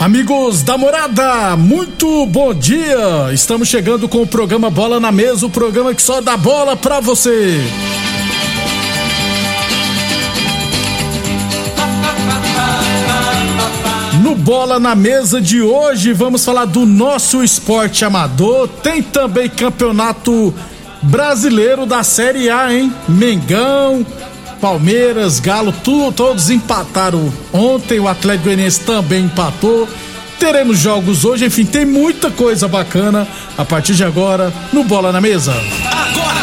[0.00, 3.32] Amigos da morada, muito bom dia!
[3.32, 7.00] Estamos chegando com o programa Bola na Mesa o programa que só dá bola pra
[7.00, 7.60] você.
[14.22, 18.68] No Bola na Mesa de hoje, vamos falar do nosso esporte amador.
[18.68, 20.54] Tem também campeonato
[21.02, 22.92] brasileiro da Série A, hein?
[23.08, 24.06] Mengão,
[24.60, 27.98] Palmeiras, Galo, tu, todos empataram ontem.
[27.98, 29.88] O Atlético Goianiense também empatou.
[30.38, 35.20] Teremos jogos hoje, enfim, tem muita coisa bacana a partir de agora no Bola na
[35.20, 35.52] Mesa.
[35.52, 36.38] Agora!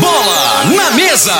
[0.00, 1.34] Bola na Mesa!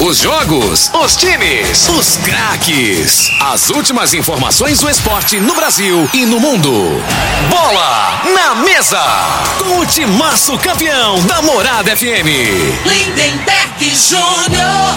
[0.00, 3.30] Os jogos, os times, os craques.
[3.40, 6.70] As últimas informações do esporte no Brasil e no mundo.
[7.48, 9.02] Bola na Mesa!
[9.58, 12.26] Com o timaço campeão da Morada FM.
[12.84, 14.94] Lindenberg Júnior.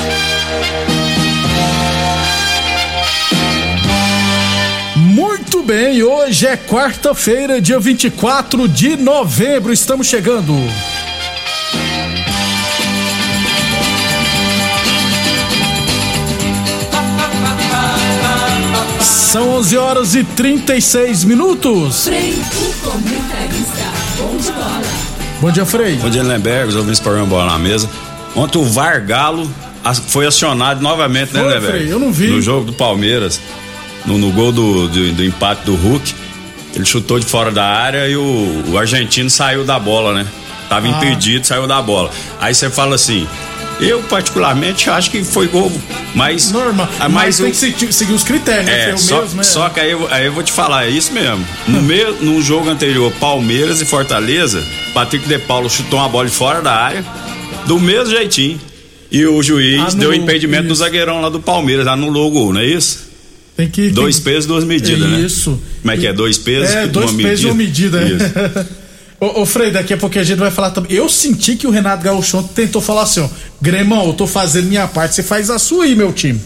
[4.96, 9.72] Muito bem, hoje é quarta-feira, dia 24 de novembro.
[9.72, 10.54] Estamos chegando.
[19.28, 22.06] São 11 horas e 36 minutos.
[22.06, 23.86] Frei, o comentarista.
[24.18, 24.82] Bom de bola.
[25.42, 25.96] Bom dia, Frei.
[25.98, 27.90] Bom dia, Lemberg, os ouvintes do programa Bola na Mesa.
[28.36, 29.50] Ontem o VAR Galo
[29.84, 31.78] as- foi acionado novamente, né, Foi, Lemberg?
[31.78, 32.28] Frei, eu não vi.
[32.28, 33.40] No jogo do Palmeiras,
[34.06, 36.16] no, no gol do, do, do empate do Hulk.
[36.74, 40.26] Ele chutou de fora da área e o, o argentino saiu da bola, né?
[40.70, 40.90] Tava Ah.
[40.90, 42.10] impedido, saiu da bola.
[42.40, 43.28] Aí você fala assim.
[43.80, 45.72] Eu, particularmente, acho que foi gol,
[46.16, 46.52] mas.
[46.52, 46.90] Normal.
[47.00, 48.90] Ah, Mas, mas tem o- que seguir, os critérios, né?
[48.90, 48.94] é?
[48.94, 49.44] O só, mesmo, né?
[49.44, 51.46] só que aí, eu- aí eu vou te falar, é isso mesmo.
[51.68, 51.82] No,
[52.34, 56.74] no jogo anterior, Palmeiras e Fortaleza, Patrick De Paulo chutou uma bola de fora da
[56.74, 57.06] área,
[57.68, 58.60] do mesmo jeitinho.
[59.12, 60.84] E o juiz Anulou, deu impedimento do isso.
[60.84, 63.08] zagueirão lá do Palmeiras, anulou o gol, não é isso?
[63.56, 63.90] Tem que.
[63.90, 64.26] Dois tem...
[64.34, 65.20] pesos, duas medidas, né?
[65.22, 65.60] Isso.
[65.82, 66.14] Como é que é?
[66.14, 68.02] Dois pesos, É, dois uma pesos e uma medida.
[68.04, 68.76] Isso.
[69.20, 70.92] Ô, ô, Frei, daqui a pouco a gente vai falar também.
[70.94, 73.30] Eu senti que o Renato Gauchon tentou falar assim, ó.
[73.62, 76.40] Gremão, eu tô fazendo minha parte, você faz a sua aí, meu time.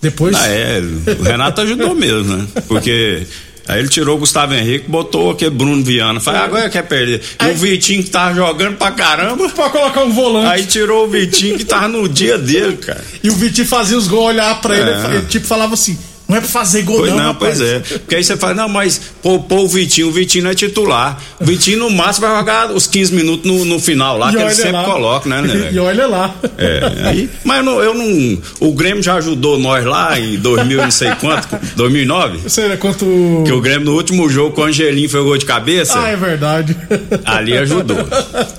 [0.00, 0.34] Depois.
[0.36, 0.80] Ah, é,
[1.18, 2.46] o Renato ajudou mesmo, né?
[2.68, 3.26] Porque
[3.66, 6.20] aí ele tirou o Gustavo Henrique, botou aquele Bruno Viana.
[6.20, 7.20] Falei, ah, agora quer perder.
[7.20, 9.48] E Aí- o Vitinho que tava jogando pra caramba.
[9.48, 10.46] Pra colocar um volante.
[10.52, 13.02] Aí tirou o Vitinho que tava no dia dele, cara.
[13.22, 15.16] E o Vitinho fazia os gols, olhar pra ele, É.
[15.16, 17.18] ele tipo falava assim: não é pra fazer gol, Pois não.
[17.18, 17.78] não, rapaz." pois é.
[17.80, 21.18] Porque aí você fala, não, mas pô, pô, o Vitinho, o Vitinho não é titular.
[21.40, 24.42] O Vitinho no máximo vai jogar os 15 minutos no, no final lá, E que
[24.42, 24.84] ele sempre lá.
[24.84, 25.70] coloca, né, né?
[25.72, 26.34] E olha lá.
[26.58, 28.38] É, aí, mas eu não, eu não.
[28.60, 32.38] O Grêmio já ajudou nós lá em 2000, não sei quanto, 2009.
[32.38, 33.04] Você vê quanto.
[33.44, 35.98] Que o Grêmio no último jogo com o Angelim foi o gol de cabeça.
[35.98, 36.76] Ah, é verdade.
[37.24, 37.96] Ali ajudou.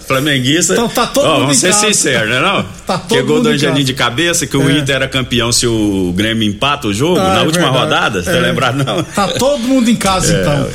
[0.07, 0.73] Flamenguista.
[0.73, 2.39] Então tá todo ó, mundo Vamos ser sinceros, né?
[2.39, 2.63] Não?
[2.85, 3.83] Tá todo que gol mundo do casa.
[3.83, 4.77] de cabeça, que o É.
[4.77, 7.93] Inter era campeão se o Grêmio empata o jogo Ah, na é última verdade.
[7.93, 8.23] rodada.
[8.23, 8.33] Você É.
[8.33, 9.03] tá lembrado, não?
[9.03, 10.63] Tá todo mundo em casa É, então.
[10.63, 10.69] ué.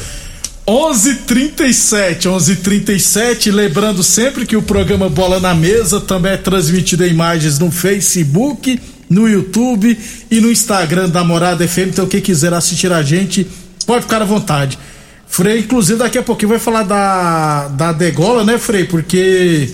[0.67, 7.59] 11:37, 11:37, lembrando sempre que o programa Bola na Mesa também é transmitido em imagens
[7.59, 8.81] no Facebook,
[9.11, 9.99] no YouTube
[10.31, 11.89] e no Instagram da Morada FM.
[11.89, 13.47] Então quem quiser assistir a gente
[13.87, 14.79] pode ficar à vontade.
[15.27, 18.85] Frei, inclusive daqui a pouquinho vai falar da da degola, né, Frei?
[18.85, 19.69] Porque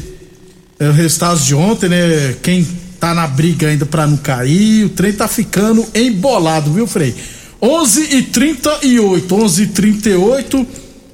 [0.81, 2.35] é o resultado de ontem, né?
[2.43, 2.67] Quem
[2.99, 7.15] tá na briga ainda pra não cair, o trem tá ficando embolado, viu, Frei?
[7.61, 10.67] 11 e 38, 11 e 38.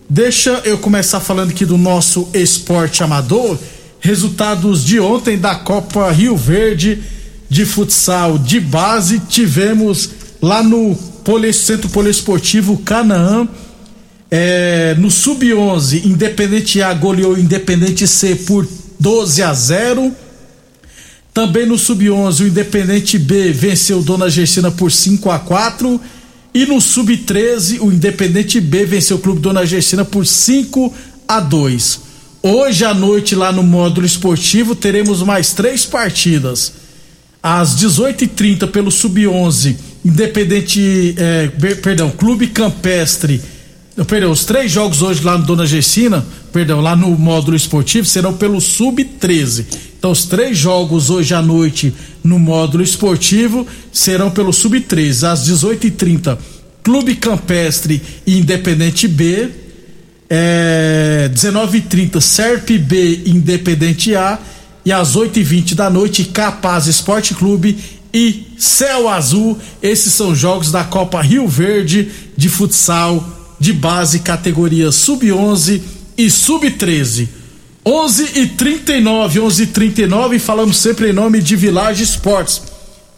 [0.09, 3.59] Deixa eu começar falando aqui do nosso esporte amador.
[3.99, 7.03] Resultados de ontem da Copa Rio Verde
[7.49, 9.21] de futsal de base.
[9.21, 10.11] Tivemos
[10.43, 10.95] lá no
[11.55, 13.49] Centro Poliesportivo Canaã.
[14.31, 18.69] É, no Sub-11, Independente A goleou Independente C por
[19.01, 20.13] 12 a 0.
[21.35, 26.01] Também no Sub-11, o Independente B venceu Dona Gersina por 5 a 4
[26.55, 30.95] E no Sub-13, o Independente B venceu o Clube Dona Gersina por 5
[31.27, 32.01] a 2
[32.41, 36.75] Hoje à noite, lá no módulo esportivo, teremos mais três partidas.
[37.43, 41.15] Às 18h30, pelo Sub-11, Independente.
[41.17, 41.49] É,
[41.83, 43.41] perdão, Clube Campestre.
[44.07, 48.35] Perdão, os três jogos hoje lá no Dona Gessina, perdão, lá no módulo esportivo, serão
[48.35, 49.65] pelo Sub-13.
[50.05, 55.27] Então, os três jogos hoje à noite no módulo esportivo serão pelo Sub-13.
[55.27, 56.37] Às 18h30,
[56.83, 59.49] Clube Campestre e Independente B
[60.29, 64.39] é, 19h30, Serp B Independente A.
[64.85, 67.79] E às 8h20 da noite, Capaz Esporte Clube
[68.12, 69.59] e Céu Azul.
[69.83, 73.27] Esses são jogos da Copa Rio Verde de futsal
[73.59, 75.81] de base, categoria Sub-11
[76.19, 77.44] e Sub-13.
[77.87, 82.63] 11 e 39, 11 e 39, falamos sempre em nome de Village Esportes.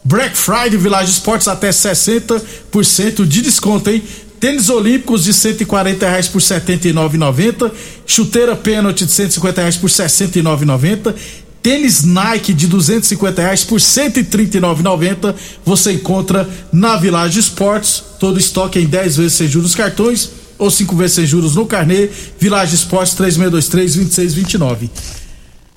[0.03, 4.03] Black Friday Village Esportes até 60% de desconto, hein?
[4.41, 7.71] Tênis olímpicos de 140 reais por 79,90.
[8.05, 11.15] Chuteira pênalti de 150 reais por 69,90.
[11.63, 15.33] Tênis Nike de 250 reais por 139,90.
[15.65, 18.03] Você encontra na Village Esportes.
[18.19, 22.09] Todo estoque em 10 vezes sem juros cartões ou 5 vezes sem juros no carnê.
[22.39, 24.89] Village Esportes 3623-2629.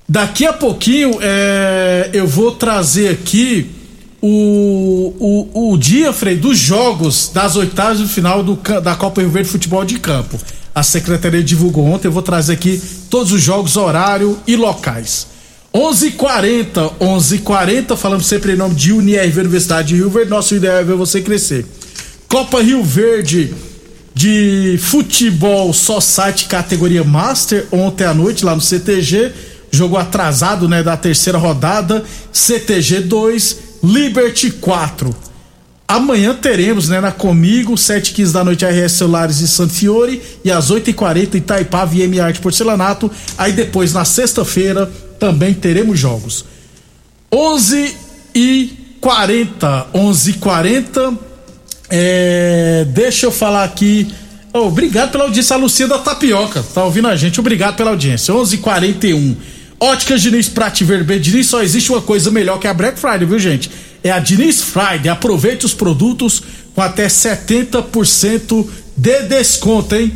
[0.09, 3.71] Daqui a pouquinho é, eu vou trazer aqui
[4.21, 5.15] o,
[5.55, 9.49] o, o dia, Frei, dos jogos das oitavas de final do, da Copa Rio Verde
[9.49, 10.39] Futebol de Campo.
[10.75, 15.27] A secretaria divulgou ontem, eu vou trazer aqui todos os jogos, horário e locais.
[15.73, 20.31] 11:40, 11:40, falamos sempre em nome de Unirv Universidade de Rio Verde.
[20.31, 21.65] Nosso ideal é ver você crescer.
[22.29, 23.55] Copa Rio Verde
[24.21, 29.33] de futebol só site categoria Master ontem à noite lá no CTG,
[29.71, 35.17] jogo atrasado, né, da terceira rodada, CTG 2 Liberty 4.
[35.89, 40.71] Amanhã teremos, né, na Comigo, 7 15 da noite, RS Celulares e Sanfiore, e às
[40.71, 43.11] 8h40 Itaipava VM Arte Porcelanato.
[43.39, 46.45] Aí depois, na sexta-feira, também teremos jogos.
[47.33, 47.97] 11
[48.35, 51.30] e 40 11 40
[51.91, 54.13] é, deixa eu falar aqui
[54.53, 58.33] oh, obrigado pela audiência a Lucia da Tapioca tá ouvindo a gente, obrigado pela audiência
[58.33, 59.37] 11 41
[59.83, 61.21] Óticas Diniz Prate Vermelho.
[61.21, 63.71] Diniz só existe uma coisa melhor que a Black Friday, viu, gente?
[64.05, 65.09] É a Diniz Friday.
[65.09, 66.43] Aproveite os produtos
[66.75, 70.13] com até 70% de desconto, hein?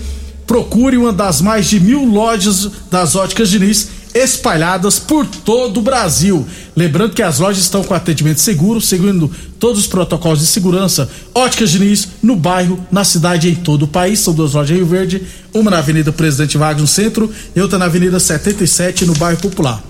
[0.47, 6.47] Procure uma das mais de mil lojas das Óticas Diniz espalhadas por todo o Brasil.
[6.77, 11.11] Lembrando que as lojas estão com atendimento seguro, seguindo todos os protocolos de segurança.
[11.35, 14.21] Óticas Diniz, no bairro, na cidade e em todo o país.
[14.21, 15.23] São duas lojas em Rio Verde,
[15.53, 19.83] uma na Avenida Presidente Vargas, no centro, e outra na Avenida 77, no bairro Popular.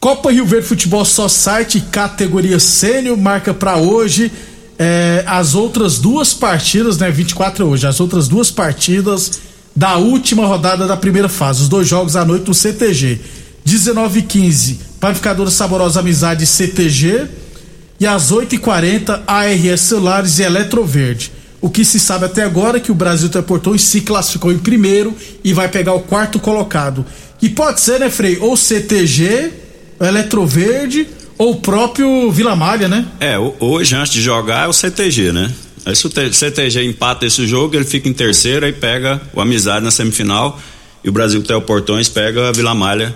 [0.00, 4.32] Copa Rio Verde Futebol Só Site, categoria sênior, marca para hoje.
[4.78, 7.10] É, as outras duas partidas, né?
[7.10, 9.49] 24 é hoje, as outras duas partidas
[9.80, 11.62] da última rodada da primeira fase.
[11.62, 13.18] Os dois jogos à noite no CTG.
[13.64, 17.26] 19 e 15, Panificadora Saborosa Amizade CTG.
[17.98, 21.32] E às 8h40, ARS Celulares e Eletroverde.
[21.62, 25.16] O que se sabe até agora é que o Brasil Teleportou se classificou em primeiro
[25.42, 27.02] e vai pegar o quarto colocado.
[27.40, 28.36] E pode ser, né, Frei?
[28.38, 29.50] Ou CTG,
[29.98, 33.06] Eletroverde, ou o próprio Vila Malha, né?
[33.18, 35.50] É, hoje, antes de jogar, é o CTG, né?
[35.84, 39.84] Aí se o CTG empata esse jogo, ele fica em terceiro, aí pega o Amizade
[39.84, 40.60] na semifinal
[41.02, 43.14] e o Brasil Portões pega a Vila Malha,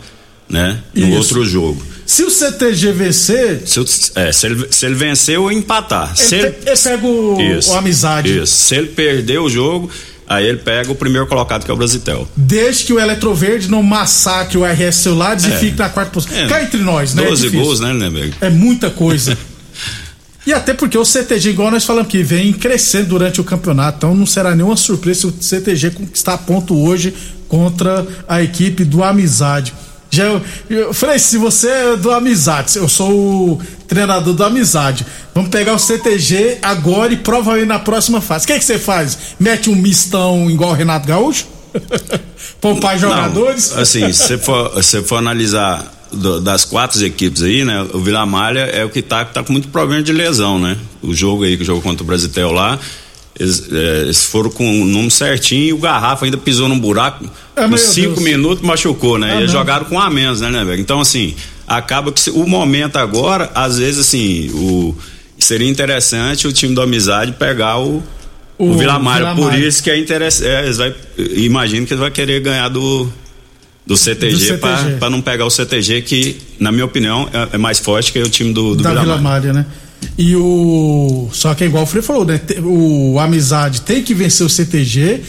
[0.49, 0.81] né?
[0.95, 1.19] No Isso.
[1.19, 1.83] outro jogo.
[2.07, 3.63] Se o CTG vencer.
[3.67, 6.15] Se, o, é, se, ele, se ele vencer ou empatar.
[6.17, 8.39] Ele, se ele, ele pega o, isso, o Amizade.
[8.39, 8.55] Isso.
[8.55, 9.91] Se ele perder o jogo,
[10.27, 12.29] aí ele pega o primeiro colocado, que é o Brasitel.
[12.37, 15.49] Desde que o Eletroverde não massacre o RS Celulares é.
[15.49, 16.37] e fique na quarta posição.
[16.37, 17.25] É, Cá entre nós, né?
[17.25, 18.35] 12 é gols, né, Lindenberg?
[18.41, 19.37] É muita coisa.
[20.47, 24.15] E até porque o CTG, igual nós falamos que vem crescendo durante o campeonato, então
[24.15, 27.15] não será nenhuma surpresa se o CTG conquistar ponto hoje
[27.49, 29.73] contra a equipe do Amizade.
[30.11, 35.05] Já eu, eu falei, se você é do Amizade, eu sou o treinador do Amizade,
[35.35, 38.45] vamos pegar o CTG agora e provavelmente na próxima fase.
[38.45, 39.19] O que, é que você faz?
[39.41, 41.47] Mete um mistão igual o Renato Gaúcho?
[42.61, 43.73] Poupar jogadores?
[43.73, 47.87] Não, assim, se for, se for analisar do, das quatro equipes aí, né?
[47.93, 50.77] O Vila Malha é o que tá, tá com muito problema de lesão, né?
[51.03, 52.79] O jogo aí que jogou contra o Brasitel lá,
[53.39, 57.25] eles, é, eles, foram com o número certinho e o Garrafa ainda pisou num buraco,
[57.57, 58.23] é, com cinco Deus.
[58.23, 59.35] minutos machucou, né?
[59.35, 59.61] É, eles não.
[59.61, 60.81] jogaram com a menos, né, né, velho?
[60.81, 61.35] Então, assim,
[61.67, 64.95] acaba que o momento agora, às vezes, assim, o,
[65.39, 68.03] seria interessante o time do Amizade pegar o,
[68.57, 69.35] o, o Vila Malha.
[69.35, 70.49] Por isso que é interessante.
[70.49, 73.11] É, eles vai, imagino que ele vai querer ganhar do
[73.87, 74.97] do CTG, CTG.
[74.99, 78.29] para não pegar o CTG que, na minha opinião, é, é mais forte que o
[78.29, 79.67] time do, do da Vila Mária, né?
[80.19, 82.41] E o só que é igual o Frei falou, né?
[82.63, 85.21] O Amizade tem que vencer o CTG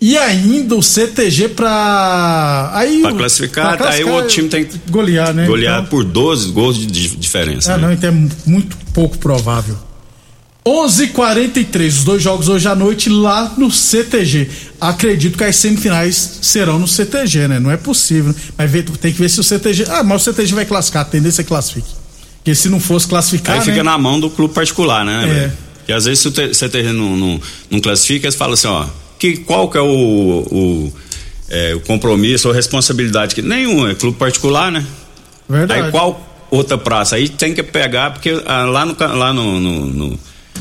[0.00, 4.78] e ainda o CTG para aí Pra classificar, pra aí o outro time tem que
[4.90, 5.46] golear, né?
[5.46, 7.74] golear Então- por 12 gols de di- diferença.
[7.74, 7.86] Ah, né?
[7.86, 9.76] não, então é muito pouco provável.
[10.66, 14.48] 11:43 os dois jogos hoje à noite lá no CTG.
[14.80, 17.60] Acredito que as semifinais serão no CTG, né?
[17.60, 18.34] Não é possível.
[18.56, 19.84] Mas vê- tem que ver se o CTG.
[19.90, 21.88] Ah, mas o CTG vai classificar, a tendência é que classifique.
[22.38, 23.56] Porque se não fosse classificar.
[23.56, 23.82] Aí fica né?
[23.82, 25.24] na mão do clube particular, né?
[25.24, 25.26] É.
[25.26, 25.52] velho?
[25.78, 27.40] Porque às vezes se o CTG não, não,
[27.70, 28.86] não classifica, eles falam assim, ó,
[29.18, 30.92] que, qual que é o, o,
[31.50, 33.34] é, o compromisso ou responsabilidade?
[33.34, 34.84] Que nenhum, é clube particular, né?
[35.46, 35.82] Verdade.
[35.82, 37.16] Aí qual outra praça?
[37.16, 40.20] Aí tem que pegar, porque ah, lá no, lá no, no, no,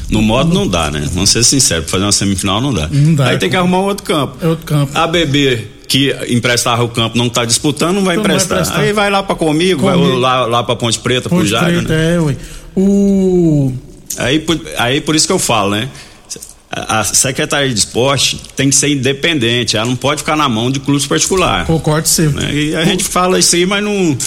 [0.10, 1.08] no modo não dá, né?
[1.14, 2.88] Vamos ser sinceros, fazer uma semifinal não dá.
[2.92, 4.38] Não dá, Aí tem que arrumar um outro campo.
[4.42, 4.92] É outro campo.
[4.98, 8.60] A BB que emprestava o campo não tá disputando, não vai, Então vai emprestar.
[8.60, 8.80] emprestar.
[8.82, 10.16] Aí vai lá pra comigo, vai Comigo.
[10.18, 12.16] lá, lá pra Ponte Preta, pro Ponte Jairo, Preta, né?
[12.16, 12.36] é, ué.
[12.76, 13.74] O.
[14.18, 15.90] Aí, por- aí por isso que eu falo, né?
[16.76, 20.80] A, Secretaria de Esporte tem que ser independente, ela não pode ficar na mão de
[20.80, 21.68] clubes particulares.
[21.68, 22.30] Concordo sim.
[22.30, 22.52] Né?
[22.52, 24.18] E a gente fala isso aí, mas não.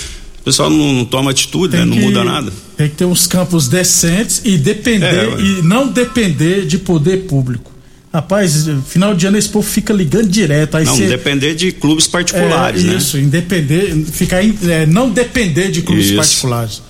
[0.47, 1.85] O pessoal não, não toma atitude, né?
[1.85, 2.53] Não que- muda nada.
[2.77, 7.73] Tem que ter uns campos decentes e depender É, e não depender de poder público.
[8.15, 10.77] Rapaz, final de ano esse povo fica ligando direto.
[10.77, 12.95] Aí Não, cê- depender de clubes particulares, é, né?
[12.97, 16.15] Isso, independer, ficar é, não depender de clubes Isso.
[16.17, 16.81] particulares.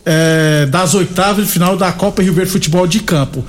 [0.06, 3.44] é, das oitavas de final da Copa Rio Verde Futebol de Campo.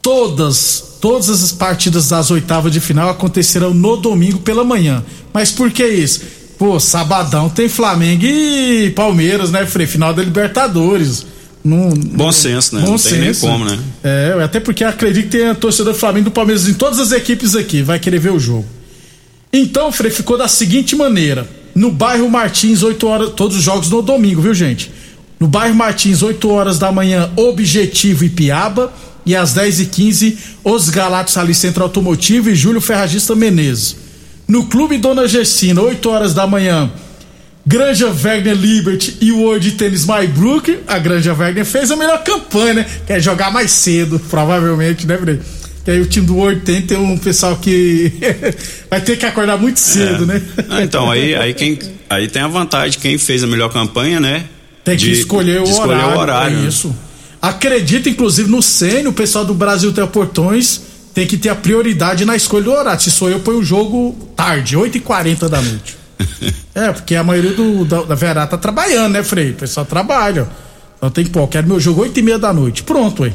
[0.00, 5.02] Todas, todas as partidas das oitavas de final acontecerão no domingo pela manhã.
[5.32, 6.22] Mas por que isso?
[6.58, 9.86] Pô, sabadão tem Flamengo e Palmeiras, né, Frei?
[9.86, 11.26] Final da Libertadores.
[12.14, 12.82] Bom senso, né?
[12.82, 13.46] Bom Não tem nem senso.
[13.46, 13.78] como, né?
[14.02, 16.98] É, até porque acredito que tem a torcedor do Flamengo e do Palmeiras em todas
[16.98, 18.66] as equipes aqui, vai querer ver o jogo.
[19.52, 24.02] Então, Frei, ficou da seguinte maneira: no bairro Martins, 8 horas, todos os jogos no
[24.02, 24.90] domingo, viu, gente?
[25.42, 28.92] No bairro Martins, 8 horas da manhã, Objetivo e Piaba.
[29.26, 33.96] E às 10h15, Os Galatos ali Centro Automotivo e Júlio Ferragista Menezes.
[34.46, 36.88] No Clube Dona Gessina, 8 horas da manhã,
[37.66, 40.78] Granja Wagner Liberty e o World Tennis Maybrook.
[40.86, 42.86] A Granja Wagner fez a melhor campanha, né?
[43.04, 45.40] Quer jogar mais cedo, provavelmente, né, Frei?
[45.84, 48.12] Que aí o time do World Tennis tem um pessoal que
[48.88, 50.40] vai ter que acordar muito cedo, né?
[50.68, 54.44] Ah, então, aí, aí, quem, aí tem a vantagem, quem fez a melhor campanha, né?
[54.84, 56.58] Tem que De- escolher, o, de escolher horário, o horário.
[56.58, 56.68] É né?
[56.68, 56.94] isso.
[57.40, 60.80] Acredito, inclusive, no Sênio, o pessoal do Brasil Teleportões
[61.12, 63.00] tem que ter a prioridade na escolha do horário.
[63.00, 65.96] Se sou eu, põe o jogo tarde, 8h40 da noite.
[66.74, 69.50] é, porque a maioria do, da, da Verá tá trabalhando, né, Frei?
[69.50, 70.48] O pessoal trabalha.
[70.96, 72.82] Então tem que pôr, eu quero meu jogo 8h30 da noite.
[72.84, 73.32] Pronto, aí.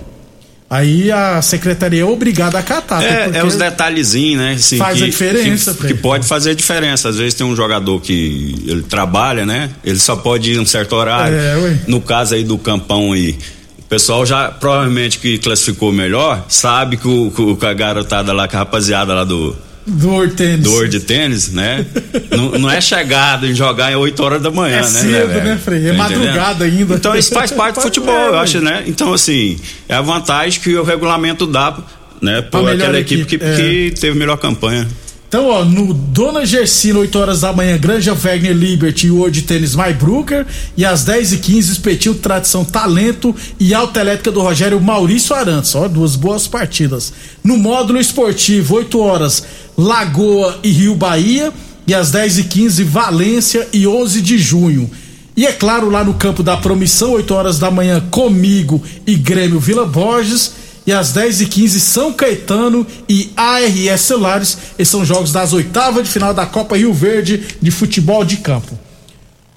[0.70, 3.02] Aí a secretaria é obrigada a catar.
[3.02, 4.54] É, é os detalhezinhos, né?
[4.54, 7.08] Assim, Faz que, a diferença, que, que pode fazer a diferença.
[7.08, 9.70] Às vezes tem um jogador que ele trabalha, né?
[9.84, 11.38] Ele só pode ir em um certo horário.
[11.38, 13.38] É, no caso aí do campão aí.
[13.80, 18.34] O pessoal já, provavelmente, que classificou melhor, sabe que o, que o- que a garotada
[18.34, 19.56] lá, que a rapaziada lá do,
[19.88, 20.62] Do World Tennis.
[20.64, 21.86] do World Tênis, né?
[22.30, 24.88] não, não é chegado em jogar em 8 horas da manhã, É né?
[24.88, 25.44] cedo, velho?
[25.46, 25.86] né, Frei?
[25.88, 26.82] É Tá madrugada entendendo?
[26.82, 26.96] ainda.
[26.96, 28.84] Então isso faz parte do futebol, É, eu acho, né?
[28.86, 31.78] Então, assim, é a vantagem que o regulamento dá,
[32.22, 32.42] né?
[32.42, 33.56] Por aquela equipe, equipe, que, é.
[33.92, 34.88] que teve melhor campanha.
[35.28, 39.76] Então, ó, no Dona Gersina, 8 horas da manhã, Granja Wagner Liberty e World Tênis
[39.76, 40.46] Maybrucker.
[40.78, 45.76] E às 10h15, Espetinho Tradição Talento e Alta Elétrica do Rogério Maurício Arantes.
[45.76, 47.12] Ó, duas boas partidas.
[47.44, 49.44] No módulo esportivo, 8 horas,
[49.78, 51.52] Lagoa e Rio Bahia.
[51.86, 54.90] E às 10h15, Valência e 11 de junho.
[55.36, 59.60] E é claro, lá no campo da Promissão, 8 horas da manhã, comigo e Grêmio
[59.60, 60.67] Vila Borges.
[60.88, 64.58] E às 10h15, São Caetano e ARS Celulares.
[64.80, 68.80] Esses são jogos das oitavas de final da Copa Rio Verde de futebol de campo.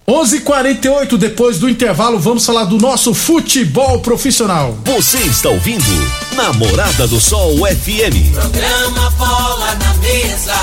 [0.08, 4.76] 11:48 depois do intervalo, vamos falar do nosso futebol profissional.
[4.84, 5.84] Você está ouvindo
[6.34, 8.32] Namorada do Sol FM.
[8.32, 10.56] Programa Bola na Mesa,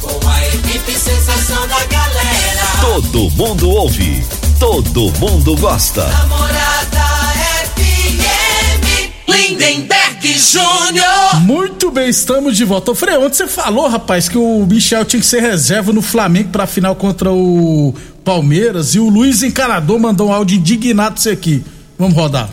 [0.00, 2.66] com a equipe sensação da galera.
[2.80, 4.26] Todo mundo ouve,
[4.58, 6.04] todo mundo gosta.
[6.08, 7.04] Namorada
[7.76, 8.41] FM.
[9.32, 11.40] Lindenberg Júnior.
[11.40, 12.90] Muito bem, estamos de volta.
[12.90, 16.50] Ô, Frei, ontem você falou, rapaz, que o Michel tinha que ser reserva no Flamengo
[16.50, 21.64] pra final contra o Palmeiras e o Luiz Encarador mandou um áudio indignado isso aqui.
[21.98, 22.50] Vamos rodar.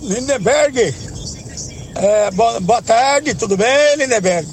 [0.00, 0.94] Lindenberg,
[1.96, 4.48] é, boa, boa tarde, tudo bem, Lindenberg?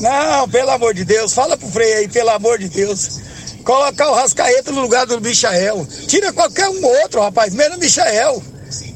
[0.00, 3.20] Não, pelo amor de Deus, fala pro Frei aí, pelo amor de Deus.
[3.64, 5.86] Colocar o Rascaeta no lugar do Michael.
[6.08, 8.42] Tira qualquer um outro, rapaz, menos o Michael.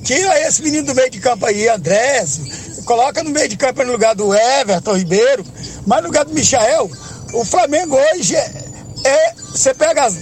[0.07, 2.41] Tira esse menino do meio de campo aí, Andrés.
[2.85, 5.45] Coloca no meio de campo no lugar do Everton Ribeiro.
[5.87, 6.89] Mas no lugar do Michael,
[7.33, 8.51] o Flamengo hoje é.
[9.05, 10.17] é- Você pega as,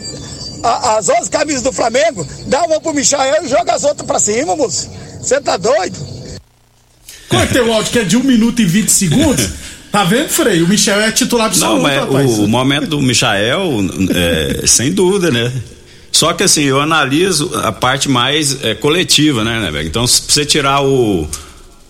[0.62, 4.19] a- as 11 camisas do Flamengo, dá uma pro Michael e joga as outras pra
[4.19, 4.88] cima, moço.
[5.21, 5.97] Você tá doido?
[7.29, 9.49] Cortei o áudio que é de 1 minuto e 20 segundos.
[9.95, 10.61] Tá vendo, Frei?
[10.61, 12.31] O Michel é titular absoluto, Não, mas rapaz.
[12.33, 13.62] o, o momento do Michael,
[14.12, 15.53] é, sem dúvida, né?
[16.25, 19.87] Só que assim, eu analiso a parte mais é, coletiva, né, né, velho?
[19.88, 21.28] Então, se você tirar o,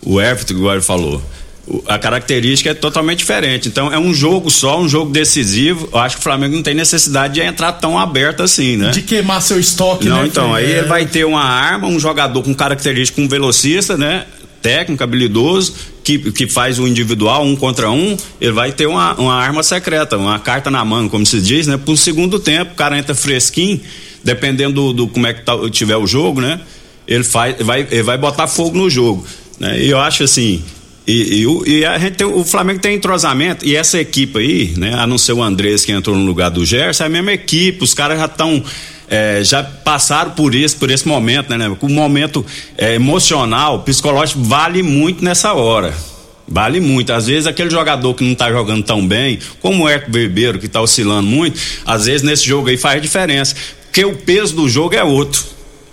[0.01, 1.21] o Everton, igual ele falou,
[1.67, 3.67] o- a característica é totalmente diferente.
[3.69, 5.87] Então, é um jogo só, um jogo decisivo.
[5.93, 8.89] Eu acho que o Flamengo não tem necessidade de entrar tão aberto assim, né?
[8.91, 10.27] De queimar seu estoque, Não, né?
[10.27, 10.77] então, aí É.
[10.79, 14.25] ele vai ter uma arma, um jogador com característica, um velocista, né?
[14.61, 19.35] Técnico, habilidoso, que, que faz o individual, um contra um, ele vai ter uma, uma
[19.35, 21.79] arma secreta, uma carta na mão, como se diz, né?
[21.87, 23.79] Um segundo tempo, o cara entra fresquinho,
[24.25, 26.59] dependendo do, do como é que tá, tiver o jogo, né?
[27.07, 29.25] Ele, faz, vai, ele vai botar fogo no jogo.
[29.59, 29.79] Né?
[29.83, 30.61] E eu acho assim.
[31.07, 34.95] E, e e a gente tem- o Flamengo tem entrosamento, e essa equipe aí, né?
[34.95, 37.83] A não ser o Andrés que entrou no lugar do Gerson, é a mesma equipe,
[37.83, 38.63] os caras já estão.
[39.43, 41.57] já passaram por isso, por esse momento, né?
[41.57, 41.77] né?
[41.79, 42.43] O momento
[42.75, 45.93] é, emocional, psicológico, vale muito nessa hora.
[46.47, 47.13] Vale muito.
[47.13, 50.67] Às vezes aquele jogador que não tá jogando tão bem, como o Herco Berbeiro, que
[50.67, 53.55] tá oscilando muito, às vezes nesse jogo aí faz diferença.
[53.95, 55.41] Porque o peso do jogo é outro.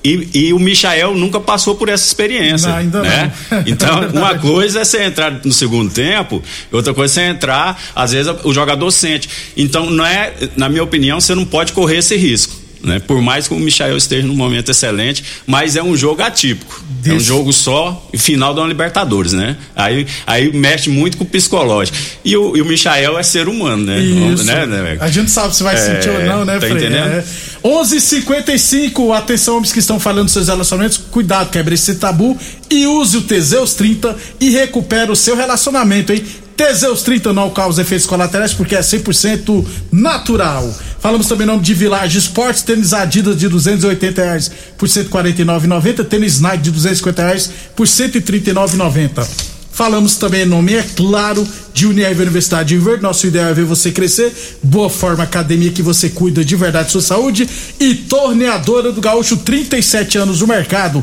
[0.02, 2.68] E, e o Michael nunca passou por essa experiência.
[2.68, 3.32] Não, ainda né?
[3.48, 3.62] não.
[3.64, 7.80] Então, É uma coisa é você entrar no segundo tempo, outra coisa é você entrar,
[7.94, 9.28] às vezes o jogador sente.
[9.56, 12.61] Então, não é, na minha opinião, você não pode correr esse risco.
[12.82, 12.98] Né?
[12.98, 16.82] Por mais que o Michael esteja num momento excelente, mas é um jogo atípico.
[17.04, 19.56] É um Desse- jogo só e final da Libertadores, né?
[19.76, 21.96] Aí, aí mexe muito com o psicológico.
[22.24, 24.00] E o, e o Michael é ser humano, né?
[24.00, 24.44] Isso.
[24.44, 24.96] Né, né?
[25.00, 26.72] A gente sabe se vai É, sentir ou não, né, tá Frei?
[26.72, 27.06] entendendo?
[27.12, 27.24] É.
[27.64, 32.36] 11:55 atenção, homens que estão falando dos seus relacionamentos, cuidado, quebre esse tabu
[32.70, 36.22] e use o Teseus 30 e recupere o seu relacionamento, hein?
[36.56, 40.72] Teseus 30 não causa efeitos colaterais porque é 100% natural.
[41.00, 46.40] Falamos também em nome de Village Esportes, tênis Adidas de 280 reais por 149,90, tênis
[46.40, 49.52] Nike de 250 reais por 139,90.
[49.72, 53.02] Falamos também em nome, é claro, de Unirv Universidade de Verde.
[53.02, 54.30] Nosso ideal é ver você crescer.
[54.62, 57.48] Boa Forma Academia que você cuida de verdade da sua saúde.
[57.80, 61.02] E Torneadora do Gaúcho, 37 anos no mercado.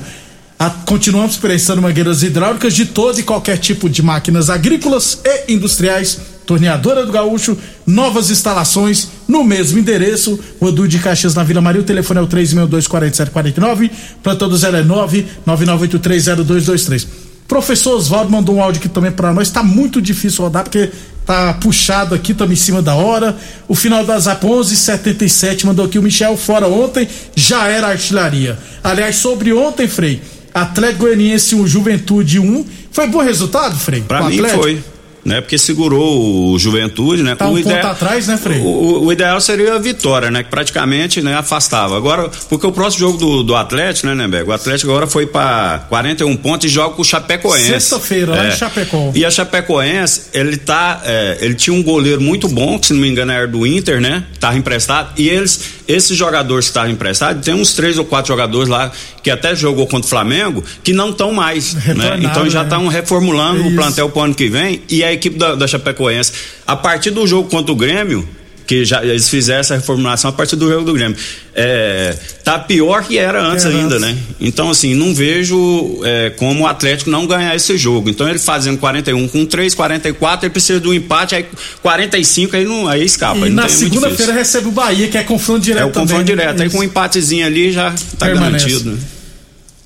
[0.60, 6.20] A- continuamos prestando mangueiras hidráulicas de todo e qualquer tipo de máquinas agrícolas e industriais.
[6.46, 10.38] Torneadora do Gaúcho, novas instalações no mesmo endereço.
[10.60, 11.82] Rodu de Caxias na Vila Maria.
[11.82, 13.92] O telefone é o 362-4749.
[14.24, 17.08] Plantão do 0 é 999830223.
[17.48, 19.50] Professor Oswaldo mandou um áudio aqui também pra nós.
[19.50, 20.90] Tá muito difícil rodar porque
[21.26, 23.38] tá puxado aqui, estamos em cima da hora.
[23.68, 28.58] O final da Zap 1177 mandou aqui o Michel fora ontem, já era artilharia.
[28.84, 30.22] Aliás, sobre ontem, Frei,
[30.54, 32.66] Atlético Goianiense 1, Juventude 1.
[32.92, 34.02] Foi bom resultado, Frei?
[34.02, 34.62] Pra mim Atlético?
[34.64, 34.84] foi.
[35.26, 35.42] Né?
[35.42, 37.36] Porque segurou o Juventude, né?
[37.36, 38.60] Tá o um ponto atrás, né, Frei?
[38.60, 40.44] O, o- o ideal seria a vitória, né?
[40.44, 41.98] Que praticamente né, afastava.
[41.98, 44.50] Agora, porque o próximo jogo do, do Atlético, né, Nemberg?
[44.50, 47.68] O Atlético agora foi pra 41 pontos e joga com o Chapecoense.
[47.68, 49.12] Sexta-feira, lá em Chapecó.
[49.14, 51.02] E a Chapecoense, ele tá.
[51.04, 54.00] é, ele tinha um goleiro muito bom, que se não me engano era do Inter,
[54.00, 54.24] né?
[54.40, 55.12] Tava emprestado.
[55.18, 55.60] E eles,
[55.90, 58.92] esses jogadores que estavam emprestados, tem uns três ou quatro jogadores lá
[59.24, 61.74] que até jogou contra o Flamengo, que não estão mais.
[61.74, 62.20] Né?
[62.22, 62.66] Então já né?
[62.66, 63.72] estão reformulando Isso.
[63.72, 64.84] o plantel pro ano que vem.
[64.88, 66.32] E a equipe da, da Chapecoense,
[66.68, 68.28] a partir do jogo contra o Grêmio,
[68.70, 71.18] que já eles fizeram essa reformulação a partir do jogo do Grêmio.
[71.56, 74.02] É, tá pior que era antes ainda, antes.
[74.02, 74.16] né?
[74.40, 78.12] Então, assim, não vejo é, como o Atlético não ganhar esse jogo.
[78.12, 81.48] Então, ele fazendo 41 com 3, 44, ele precisa do empate, aí
[81.82, 83.40] 45, aí, não, aí escapa.
[83.40, 86.36] E aí na segunda-feira recebe o Bahia, que é confronto direto É o confronto também,
[86.36, 86.42] né?
[86.44, 86.62] direto.
[86.62, 86.76] Aí Isso.
[86.76, 88.66] com um empatezinho ali já tá Permanece.
[88.68, 88.98] garantido, né?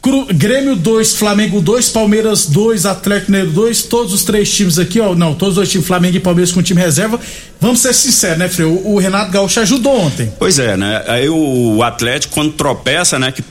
[0.04, 5.00] Cru- Grêmio 2, Flamengo 2, Palmeiras 2, Atlético Mineiro 2, todos os três times aqui,
[5.00, 7.18] ó, não, todos os dois times, Flamengo e Palmeiras com time reserva.
[7.62, 8.66] Vamos ser sinceros, né, Frei?
[8.68, 10.30] O, o Renato Gaúcho ajudou ontem.
[10.38, 11.02] Pois é, né?
[11.08, 13.32] Aí o, o Atlético, quando tropeça, né?
[13.32, 13.42] Que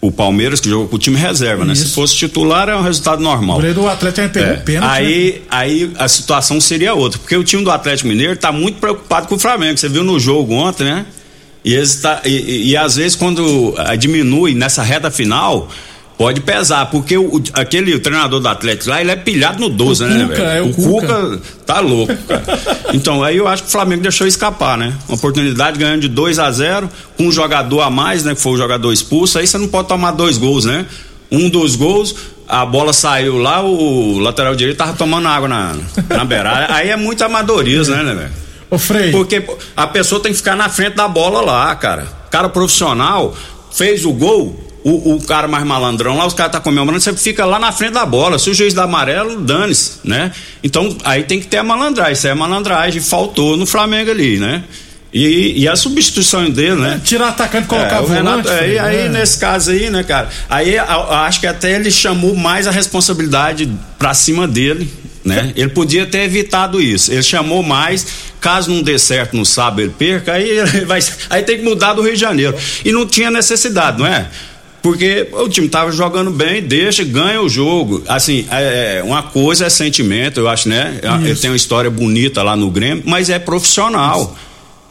[0.00, 1.74] o Palmeiras, que jogou com o time reserva, né?
[1.74, 1.94] Se Isso.
[1.94, 3.60] fosse titular, é um resultado O normal.
[3.60, 4.90] do Atlético pegou É, pênalti.
[4.90, 4.96] né?
[4.98, 9.26] aí, aí a situação seria outra, porque o time do Atlético Mineiro tá muito preocupado
[9.26, 9.76] com o Flamengo.
[9.76, 11.04] Você viu no jogo ontem, né?
[11.68, 15.68] E, tá, e, e- e às vezes quando ah, diminui nessa reta final,
[16.16, 20.04] pode pesar, porque o, aquele o treinador do Atlético lá, ele é pilhado no 12,
[20.04, 20.48] O né, Cuca, velho?
[20.58, 21.40] é o o Cuca.
[21.66, 22.44] tá louco, cara.
[22.94, 24.94] Então, aí eu acho que o Flamengo deixou escapar, né?
[25.08, 28.34] Uma oportunidade ganhando de 2 a 0 com um jogador a mais, né?
[28.34, 30.86] Que foi o jogador expulso, aí você não pode tomar dois gols, né?
[31.32, 32.14] Um dos gols,
[32.48, 35.74] a bola saiu lá, o lateral direito tava tomando água na,
[36.08, 36.72] na beirada.
[36.72, 38.45] Aí é muito amadorismo, né, né, velho?
[38.76, 39.10] Ô, Frei.
[39.10, 39.42] Porque
[39.76, 42.06] a pessoa tem que ficar na frente da bola lá, cara.
[42.30, 43.34] Cara profissional
[43.74, 47.44] fez o gol, o, o cara mais malandrão lá, os caras tá comemorando, você fica
[47.44, 48.38] lá na frente da bola.
[48.38, 50.32] Se o juiz dá amarelo, dane-se, né?
[50.62, 52.12] Então aí tem que ter a malandragem.
[52.12, 53.00] Isso é a malandragem.
[53.02, 54.62] Faltou no Flamengo ali, né?
[55.12, 57.00] E, e a substituição dele, né?
[57.02, 58.48] Tirar atacante e colocar É, o volante.
[58.48, 59.08] Renato, é, e aí é.
[59.08, 60.28] nesse caso aí, né, cara?
[60.48, 64.90] Aí a- a- acho que até ele chamou mais a responsabilidade pra cima dele,
[65.26, 65.52] né?
[65.56, 67.12] Ele podia ter evitado isso.
[67.12, 68.06] Ele chamou mais,
[68.40, 71.94] caso não dê certo no sábado ele perca, aí ele vai aí tem que mudar
[71.94, 72.56] do Rio de Janeiro.
[72.84, 74.28] E não tinha necessidade, não é?
[74.80, 78.04] Porque o time tava jogando bem, deixa, ganha o jogo.
[78.06, 81.00] Assim, é, uma coisa é sentimento, eu acho, né?
[81.24, 84.36] Ele tem uma história bonita lá no Grêmio, mas é profissional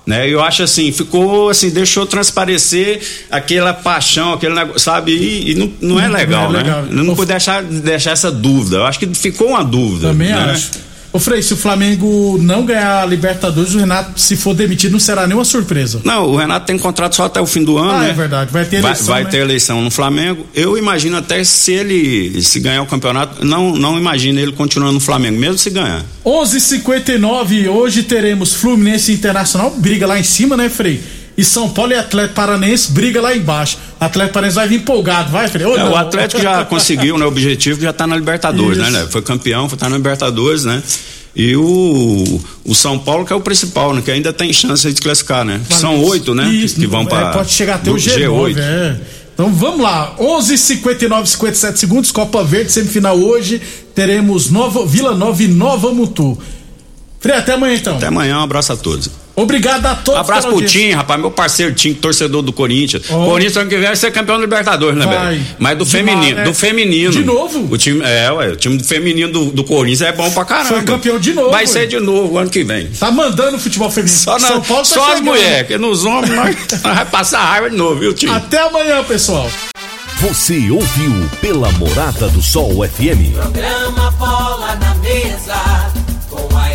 [0.05, 0.29] né?
[0.29, 5.11] Eu acho assim, ficou assim, deixou transparecer aquela paixão, aquele negócio, sabe?
[5.11, 6.59] E, e não, não é Não é legal, né?
[6.59, 6.85] legal.
[6.85, 8.77] Eu não pude deixar, deixar essa dúvida.
[8.77, 10.09] Eu acho que ficou uma dúvida.
[10.09, 10.51] Também né?
[10.51, 10.71] acho.
[11.15, 14.99] Ô, Frei, se o Flamengo não ganhar a Libertadores, o Renato, se for demitido, não
[14.99, 16.01] será nenhuma surpresa.
[16.03, 18.09] Não, o Renato tem contrato só até o fim do ano, Ah, né?
[18.09, 18.51] é verdade.
[18.51, 19.29] Vai ter eleição, Vai, né?
[19.29, 20.45] ter eleição no Flamengo.
[20.53, 24.99] Eu imagino até se ele se ganhar o campeonato, não não imagino ele continuando no
[24.99, 26.03] Flamengo, mesmo se ganhar.
[26.25, 31.01] 11:59 hoje teremos Fluminense Internacional, briga lá em cima, né, Frei?
[31.37, 33.77] E São Paulo e Atlético Paranense, briga lá embaixo.
[33.99, 37.25] Atlético Paranense vai vir empolgado, vai, É, o Atlético já conseguiu, né?
[37.25, 38.91] O objetivo já tá na Libertadores, Isso.
[38.91, 39.07] né, né?
[39.09, 40.81] Foi campeão, foi tá na Libertadores, né?
[41.35, 44.01] E o, o São Paulo que é o principal, né?
[44.01, 45.59] Que ainda tem chance de classificar, né?
[45.69, 46.47] São oito, né?
[46.47, 48.95] Isso, que, que vão é, para pode chegar até o G9, é.
[49.33, 53.61] Então vamos lá, 11:59 57 segundos, Copa Verde, semifinal hoje,
[53.93, 56.37] teremos Nova Vila Nova e Nova Mutu.
[57.25, 57.97] Frei, até amanhã então.
[57.97, 59.09] Até amanhã, um abraço a todos.
[59.35, 60.21] Obrigado a todos.
[60.21, 60.63] abraço pro.
[60.63, 63.01] Tim, rapaz, meu parceiro Tim, torcedor do Corinthians.
[63.09, 63.25] Ó.
[63.25, 65.45] Corinthians ano que vem vai ser campeão da Libertadores, né, velho?
[65.57, 66.43] Mas do feminino, é.
[66.43, 67.11] do feminino.
[67.11, 67.67] De novo?
[67.73, 70.69] O time, é, ué, o time feminino do, do Corinthians é bom pra caramba.
[70.69, 71.67] Foi campeão de novo, Vai ué.
[71.67, 72.91] ser de novo ano que vem.
[72.91, 74.19] Tá mandando o futebol feminino.
[74.19, 77.43] Só, na, São Paulo tá só as mulheres, porque nos homens nós, nós vai passar
[77.43, 78.27] raiva de novo, viu, Tim?
[78.27, 79.49] Até amanhã, pessoal.
[80.19, 81.11] Você ouviu
[81.41, 83.33] pela Morada do Sol FM.
[83.33, 85.91] Programa Bola na Mesa,
[86.29, 86.74] com a